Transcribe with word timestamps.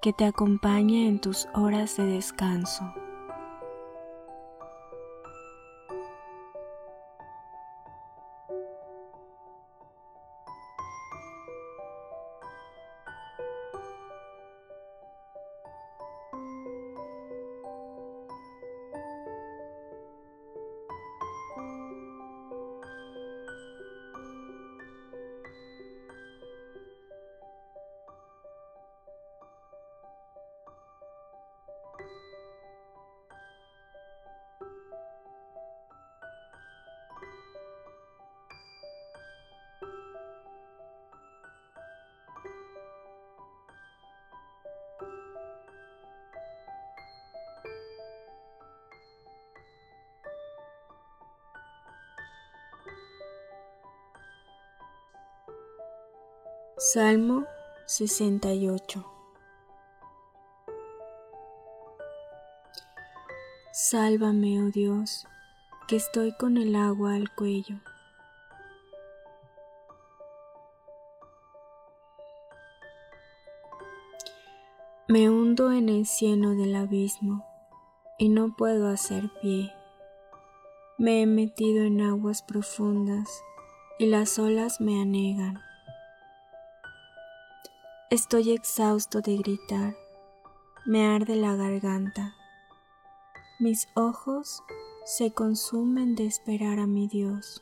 que 0.00 0.12
te 0.12 0.24
acompañe 0.24 1.08
en 1.08 1.20
tus 1.20 1.48
horas 1.54 1.96
de 1.96 2.04
descanso. 2.06 2.94
Salmo 56.80 57.44
68 57.86 59.04
Sálvame, 63.72 64.62
oh 64.62 64.70
Dios, 64.70 65.26
que 65.88 65.96
estoy 65.96 66.36
con 66.36 66.56
el 66.56 66.76
agua 66.76 67.14
al 67.14 67.34
cuello. 67.34 67.80
En 75.66 75.88
el 75.88 76.06
cieno 76.06 76.54
del 76.54 76.76
abismo 76.76 77.44
y 78.16 78.28
no 78.28 78.54
puedo 78.54 78.86
hacer 78.86 79.28
pie. 79.42 79.72
Me 80.98 81.20
he 81.20 81.26
metido 81.26 81.82
en 81.82 82.00
aguas 82.00 82.42
profundas 82.42 83.42
y 83.98 84.06
las 84.06 84.38
olas 84.38 84.80
me 84.80 85.02
anegan. 85.02 85.60
Estoy 88.08 88.52
exhausto 88.52 89.20
de 89.20 89.36
gritar, 89.36 89.96
me 90.86 91.08
arde 91.08 91.34
la 91.34 91.56
garganta. 91.56 92.36
Mis 93.58 93.88
ojos 93.96 94.62
se 95.04 95.32
consumen 95.32 96.14
de 96.14 96.26
esperar 96.26 96.78
a 96.78 96.86
mi 96.86 97.08
Dios. 97.08 97.60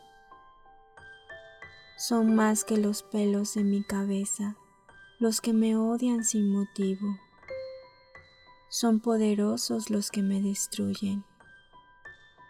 Son 1.97 2.37
más 2.37 2.63
que 2.63 2.77
los 2.77 3.03
pelos 3.03 3.55
de 3.55 3.65
mi 3.65 3.83
cabeza 3.83 4.55
los 5.19 5.41
que 5.41 5.55
me 5.55 5.77
odian 5.77 6.25
sin 6.25 6.53
motivo. 6.53 7.17
Son 8.69 9.00
poderosos 9.00 9.91
los 9.91 10.10
que 10.10 10.22
me 10.22 10.41
destruyen, 10.41 11.25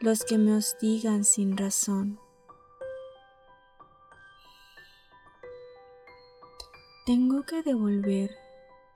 los 0.01 0.25
que 0.25 0.39
me 0.39 0.55
hostigan 0.55 1.25
sin 1.25 1.57
razón. 1.57 2.19
¿Tengo 7.05 7.45
que 7.45 7.63
devolver 7.63 8.31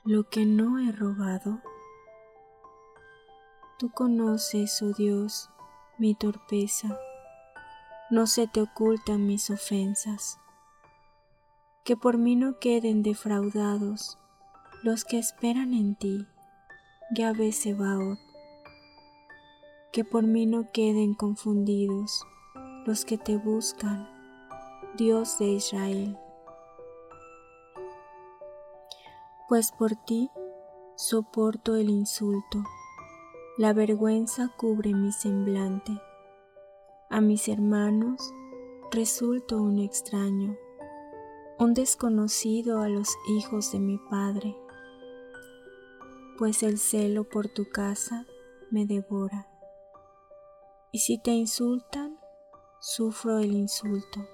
lo 0.04 0.28
que 0.28 0.46
no 0.46 0.78
he 0.78 0.90
robado? 0.92 1.60
Tú 3.78 3.90
conoces, 3.90 4.82
oh 4.82 4.92
Dios, 4.92 5.50
mi 5.98 6.14
torpeza, 6.14 6.98
no 8.10 8.26
se 8.26 8.48
te 8.48 8.62
ocultan 8.62 9.26
mis 9.26 9.50
ofensas. 9.50 10.40
Que 11.84 11.96
por 11.96 12.18
mí 12.18 12.34
no 12.34 12.58
queden 12.58 13.02
defraudados 13.02 14.18
los 14.82 15.04
que 15.04 15.18
esperan 15.18 15.74
en 15.74 15.94
ti, 15.94 16.26
Yahvé 17.12 17.52
Sebaot. 17.52 18.18
Que 19.92 20.04
por 20.04 20.24
mí 20.24 20.46
no 20.46 20.70
queden 20.72 21.14
confundidos 21.14 22.24
los 22.86 23.04
que 23.04 23.18
te 23.18 23.36
buscan, 23.36 24.08
Dios 24.96 25.38
de 25.38 25.46
Israel. 25.46 26.16
pues 29.50 29.72
por 29.72 29.96
ti 29.96 30.30
soporto 30.94 31.74
el 31.74 31.90
insulto, 31.90 32.62
la 33.58 33.72
vergüenza 33.72 34.48
cubre 34.56 34.94
mi 34.94 35.10
semblante. 35.10 36.00
A 37.08 37.20
mis 37.20 37.48
hermanos 37.48 38.32
resulto 38.92 39.60
un 39.60 39.80
extraño, 39.80 40.56
un 41.58 41.74
desconocido 41.74 42.80
a 42.80 42.88
los 42.88 43.08
hijos 43.28 43.72
de 43.72 43.80
mi 43.80 43.98
Padre, 43.98 44.56
pues 46.40 46.62
el 46.62 46.78
celo 46.78 47.24
por 47.24 47.48
tu 47.48 47.68
casa 47.68 48.24
me 48.70 48.86
devora. 48.86 49.46
Y 50.90 51.00
si 51.00 51.18
te 51.18 51.32
insultan, 51.32 52.18
sufro 52.80 53.40
el 53.40 53.52
insulto. 53.52 54.26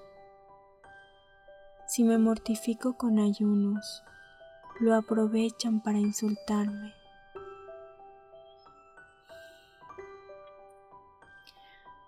Si 1.85 2.05
me 2.05 2.17
mortifico 2.17 2.95
con 2.95 3.19
ayunos, 3.19 4.03
lo 4.79 4.95
aprovechan 4.95 5.83
para 5.83 5.97
insultarme. 5.97 6.93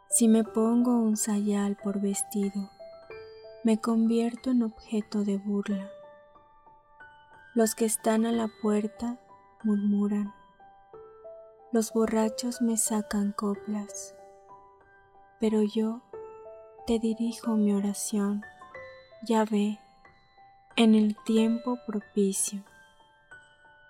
Si 0.09 0.29
me 0.29 0.45
pongo 0.45 0.97
un 0.97 1.17
sayal 1.17 1.75
por 1.75 1.99
vestido, 1.99 2.69
me 3.65 3.81
convierto 3.81 4.51
en 4.51 4.63
objeto 4.63 5.25
de 5.25 5.37
burla. 5.37 5.91
Los 7.53 7.75
que 7.75 7.83
están 7.83 8.25
a 8.25 8.31
la 8.31 8.49
puerta 8.61 9.19
murmuran. 9.63 10.33
Los 11.71 11.93
borrachos 11.93 12.61
me 12.61 12.77
sacan 12.77 13.31
coplas, 13.31 14.15
pero 15.39 15.61
yo 15.61 16.01
te 16.87 16.99
dirijo 16.99 17.55
mi 17.55 17.73
oración, 17.73 18.43
ya 19.23 19.45
ve 19.45 19.79
en 20.75 20.95
el 20.95 21.15
tiempo 21.23 21.77
propicio. 21.85 22.63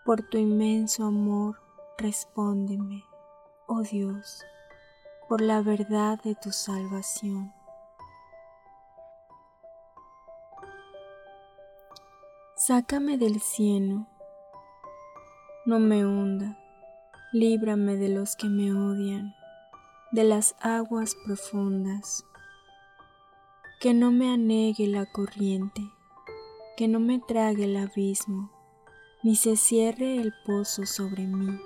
Por 0.05 0.23
tu 0.23 0.37
inmenso 0.37 1.05
amor, 1.05 1.61
respóndeme, 1.97 3.03
oh 3.67 3.81
Dios, 3.83 4.43
por 5.27 5.39
la 5.39 5.61
verdad 5.61 6.19
de 6.23 6.35
tu 6.35 6.51
salvación. 6.51 7.53
Sácame 12.55 13.17
del 13.17 13.39
cielo, 13.39 14.07
no 15.69 15.79
me 15.79 16.05
hunda, 16.05 16.59
líbrame 17.31 17.95
de 17.95 18.09
los 18.09 18.35
que 18.35 18.49
me 18.49 18.73
odian, 18.73 19.33
de 20.11 20.25
las 20.25 20.55
aguas 20.59 21.15
profundas, 21.25 22.25
que 23.79 23.93
no 23.93 24.11
me 24.11 24.33
anegue 24.33 24.87
la 24.87 25.05
corriente 25.05 25.89
que 26.79 26.87
no 26.87 27.01
me 27.01 27.19
trague 27.19 27.65
el 27.65 27.75
abismo, 27.75 28.49
ni 29.21 29.35
se 29.35 29.57
cierre 29.57 30.15
el 30.15 30.33
pozo 30.45 30.85
sobre 30.85 31.27
mí. 31.27 31.59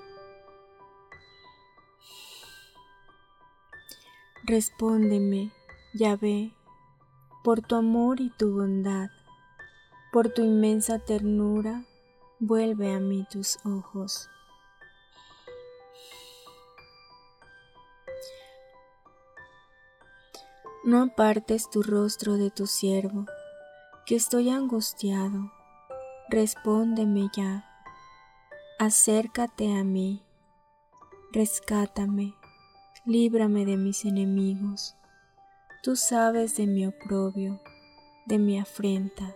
Respóndeme, 4.44 5.52
Yahvé, 5.94 6.56
por 7.44 7.62
tu 7.62 7.76
amor 7.76 8.22
y 8.22 8.32
tu 8.32 8.56
bondad, 8.56 9.12
por 10.12 10.30
tu 10.30 10.42
inmensa 10.42 10.98
ternura, 10.98 11.86
vuelve 12.45 12.94
a 12.94 13.00
mí 13.00 13.25
tus 13.30 13.57
ojos. 13.66 14.30
No 20.84 21.01
apartes 21.01 21.69
tu 21.69 21.81
rostro 21.81 22.34
de 22.34 22.51
tu 22.51 22.68
siervo, 22.68 23.25
que 24.06 24.16
estoy 24.16 24.50
angustiado. 24.50 25.51
Respóndeme 26.30 27.30
ya. 27.36 27.66
Acércate 28.80 29.78
a 29.78 29.86
mí. 29.86 30.22
Rescátame. 31.31 32.36
Líbrame 33.06 33.66
de 33.66 33.78
mis 33.78 34.04
enemigos. 34.04 34.98
Tú 35.84 35.96
sabes 35.96 36.57
de 36.57 36.68
mi 36.68 36.86
oprobio, 36.86 37.62
de 38.25 38.39
mi 38.39 38.60
afrenta 38.60 39.36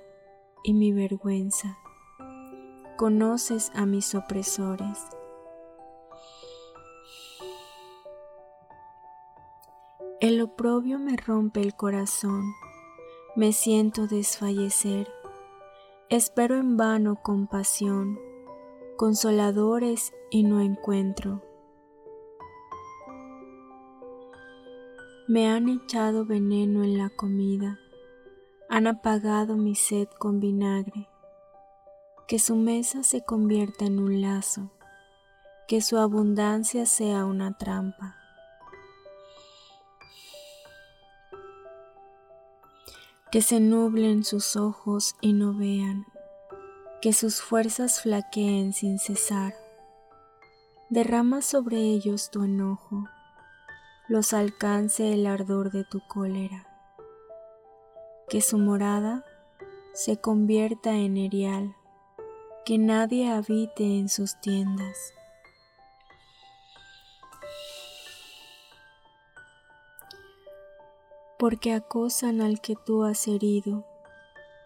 y 0.64 0.74
mi 0.74 0.92
vergüenza. 0.92 1.78
Conoces 2.98 3.72
a 3.76 3.86
mis 3.86 4.16
opresores 4.16 4.98
El 10.20 10.42
oprobio 10.42 10.98
me 10.98 11.16
rompe 11.16 11.62
el 11.62 11.76
corazón, 11.76 12.42
me 13.36 13.54
siento 13.54 14.08
desfallecer, 14.08 15.08
espero 16.10 16.58
en 16.58 16.76
vano 16.76 17.22
compasión, 17.22 18.18
consoladores 18.96 20.12
y 20.32 20.42
no 20.42 20.60
encuentro. 20.60 21.44
Me 25.28 25.48
han 25.48 25.70
echado 25.70 26.26
veneno 26.26 26.84
en 26.84 26.98
la 26.98 27.12
comida, 27.12 27.78
han 28.70 28.88
apagado 28.88 29.56
mi 29.56 29.76
sed 29.76 30.08
con 30.18 30.40
vinagre, 30.40 31.08
que 32.28 32.40
su 32.40 32.56
mesa 32.56 33.04
se 33.04 33.24
convierta 33.24 33.86
en 33.86 34.00
un 34.00 34.22
lazo, 34.22 34.72
que 35.68 35.82
su 35.82 35.98
abundancia 35.98 36.86
sea 36.86 37.26
una 37.26 37.58
trampa. 37.58 38.18
que 43.32 43.42
se 43.42 43.60
nublen 43.60 44.24
sus 44.24 44.56
ojos 44.56 45.16
y 45.22 45.34
no 45.34 45.54
vean, 45.54 46.06
que 47.02 47.12
sus 47.12 47.42
fuerzas 47.42 48.02
flaqueen 48.02 48.74
sin 48.74 49.00
cesar. 49.00 49.54
Derrama 50.90 51.42
sobre 51.42 51.78
ellos 51.78 52.32
tu 52.32 52.44
enojo, 52.44 53.04
los 54.08 54.32
alcance 54.32 55.14
el 55.14 55.28
ardor 55.28 55.72
de 55.72 55.84
tu 55.84 56.00
cólera, 56.08 56.66
que 58.30 58.42
su 58.42 58.58
morada 58.58 59.26
se 59.94 60.18
convierta 60.22 60.96
en 60.96 61.18
erial, 61.18 61.76
que 62.68 62.78
nadie 62.78 63.32
habite 63.32 63.86
en 63.98 64.10
sus 64.10 64.42
tiendas 64.42 65.14
porque 71.40 71.72
acosan 71.72 72.42
al 72.42 72.60
que 72.60 72.76
tú 72.76 73.06
has 73.06 73.26
herido 73.30 73.86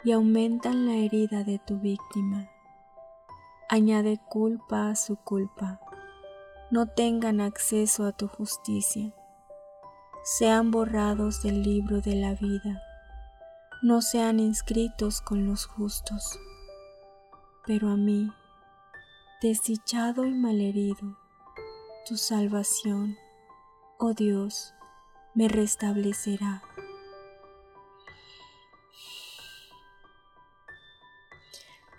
y 0.04 0.14
aumentan 0.14 0.88
la 0.88 0.96
herida 0.96 1.44
de 1.44 1.60
tu 1.60 1.78
víctima. 1.78 2.50
Añade 3.70 4.20
culpa 4.32 4.90
a 4.90 4.96
su 4.96 5.16
culpa. 5.18 5.80
No 6.72 6.88
tengan 6.88 7.40
acceso 7.40 8.08
a 8.08 8.14
tu 8.14 8.28
justicia. 8.28 9.14
Sean 10.24 10.72
borrados 10.72 11.44
del 11.44 11.62
libro 11.62 12.02
de 12.02 12.16
la 12.16 12.34
vida. 12.34 12.82
No 13.84 14.02
sean 14.02 14.40
inscritos 14.40 15.22
con 15.22 15.46
los 15.46 15.68
justos. 15.68 16.40
Pero 17.66 17.90
a 17.90 17.96
mí, 17.96 18.32
desdichado 19.42 20.26
y 20.26 20.34
malherido, 20.34 21.18
tu 22.08 22.18
salvación, 22.18 23.18
oh 24.00 24.14
Dios, 24.14 24.74
me 25.36 25.48
restablecerá. 25.48 26.64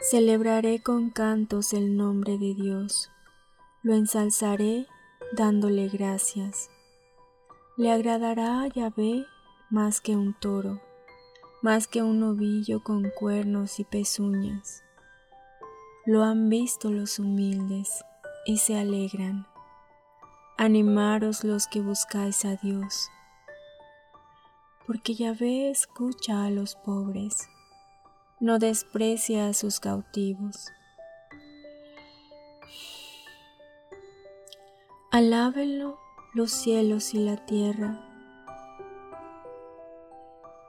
Celebraré 0.00 0.82
con 0.82 1.10
cantos 1.10 1.72
el 1.72 1.96
nombre 1.96 2.38
de 2.38 2.54
Dios, 2.54 3.10
lo 3.82 3.94
ensalzaré 3.94 4.86
dándole 5.32 5.88
gracias. 5.88 6.70
Le 7.76 7.90
agradará 7.90 8.62
a 8.62 8.66
Yahvé 8.66 9.24
más 9.70 10.00
que 10.00 10.16
un 10.16 10.34
toro, 10.34 10.80
más 11.62 11.86
que 11.86 12.02
un 12.02 12.22
ovillo 12.22 12.82
con 12.82 13.10
cuernos 13.10 13.80
y 13.80 13.84
pezuñas. 13.84 14.82
Lo 16.04 16.22
han 16.24 16.48
visto 16.48 16.90
los 16.90 17.18
humildes 17.18 18.04
y 18.46 18.58
se 18.58 18.78
alegran. 18.78 19.46
Animaros 20.58 21.44
los 21.44 21.66
que 21.66 21.80
buscáis 21.80 22.44
a 22.44 22.56
Dios 22.56 23.08
porque 24.86 25.14
Yahvé 25.14 25.70
escucha 25.70 26.44
a 26.44 26.50
los 26.50 26.74
pobres, 26.74 27.48
no 28.40 28.58
desprecia 28.58 29.48
a 29.48 29.54
sus 29.54 29.80
cautivos. 29.80 30.72
Alábenlo 35.10 35.98
los 36.34 36.50
cielos 36.50 37.14
y 37.14 37.18
la 37.18 37.44
tierra, 37.46 38.00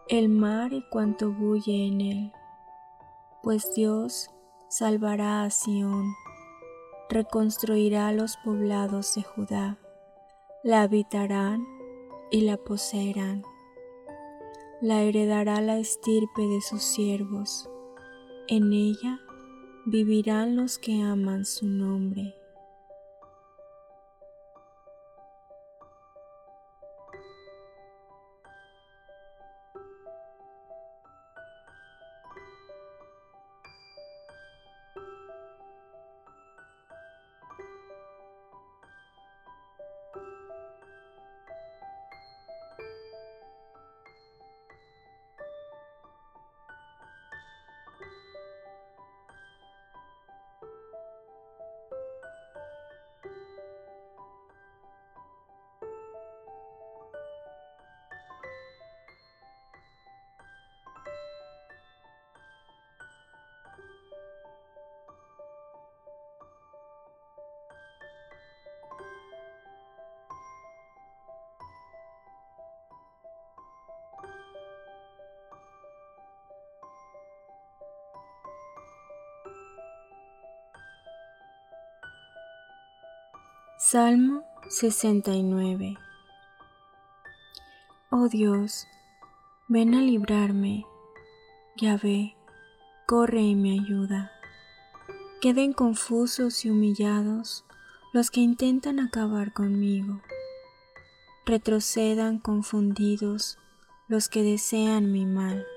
el 0.09 0.29
mar 0.29 0.73
y 0.73 0.83
cuanto 0.89 1.31
bulle 1.31 1.87
en 1.87 2.01
él, 2.01 2.31
pues 3.41 3.73
Dios 3.73 4.29
salvará 4.77 5.43
a 5.43 5.49
Sión, 5.49 6.13
reconstruirá 7.09 8.11
los 8.11 8.37
poblados 8.37 9.15
de 9.15 9.23
Judá, 9.23 9.77
la 10.63 10.83
habitarán 10.83 11.65
y 12.31 12.41
la 12.41 12.57
poseerán 12.57 13.43
la 14.83 15.01
heredará 15.01 15.61
la 15.61 15.77
estirpe 15.79 16.41
de 16.41 16.59
sus 16.59 16.83
siervos. 16.83 17.69
En 18.49 18.73
ella 18.73 19.17
vivirán 19.85 20.57
los 20.57 20.77
que 20.77 21.01
aman 21.01 21.45
su 21.45 21.65
nombre. 21.65 22.35
Salmo 83.93 84.43
69 84.69 85.99
Oh 88.09 88.27
Dios, 88.27 88.87
ven 89.67 89.93
a 89.93 90.01
librarme, 90.01 90.83
ve, 92.01 92.35
corre 93.05 93.41
y 93.41 93.53
me 93.53 93.73
ayuda. 93.73 94.31
Queden 95.41 95.73
confusos 95.73 96.65
y 96.65 96.71
humillados 96.71 97.65
los 98.13 98.31
que 98.31 98.41
intentan 98.41 98.99
acabar 98.99 99.53
conmigo. 99.53 100.23
Retrocedan 101.45 102.39
confundidos 102.39 103.59
los 104.07 104.27
que 104.27 104.41
desean 104.41 105.11
mi 105.11 105.27
mal. 105.27 105.67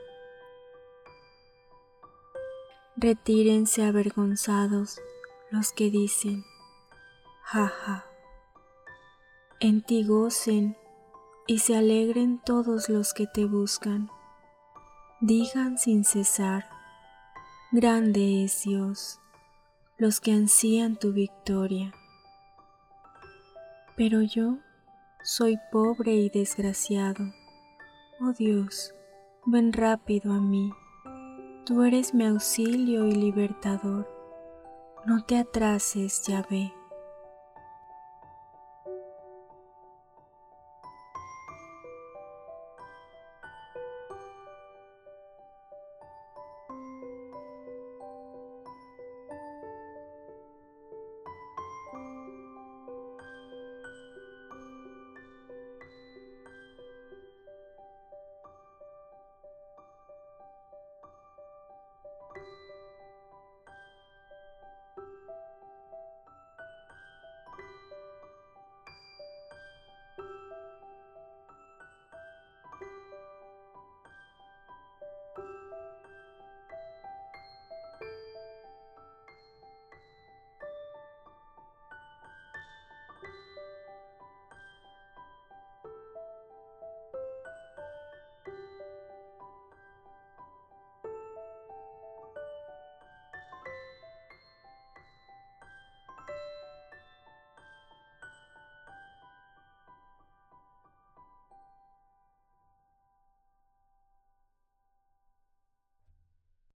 Retírense 2.97 3.85
avergonzados 3.85 5.03
los 5.51 5.73
que 5.73 5.91
dicen, 5.91 6.47
jaja. 7.43 8.06
En 9.59 9.81
ti 9.81 10.05
gocen 10.05 10.77
y 11.47 11.61
se 11.61 11.77
alegren 11.77 12.39
todos 12.45 12.91
los 12.91 13.15
que 13.15 13.27
te 13.27 13.47
buscan. 13.47 14.11
Digan 15.21 15.79
sin 15.79 16.05
cesar, 16.05 16.67
grande 17.73 18.45
es 18.45 18.65
Dios, 18.65 19.19
los 19.97 20.21
que 20.21 20.33
ansían 20.33 20.97
tu 20.97 21.15
victoria. 21.15 21.95
Pero 23.97 24.21
yo 24.21 24.59
soy 25.23 25.59
pobre 25.73 26.17
y 26.17 26.29
desgraciado. 26.29 27.25
Oh 28.21 28.33
Dios, 28.33 28.95
ven 29.47 29.73
rápido 29.73 30.35
a 30.35 30.41
mí. 30.41 30.71
Tú 31.65 31.83
eres 31.83 32.13
mi 32.13 32.27
auxilio 32.27 33.07
y 33.07 33.13
libertador. 33.13 34.07
No 35.07 35.25
te 35.25 35.39
atrases, 35.39 36.27
Yahvé. 36.27 36.76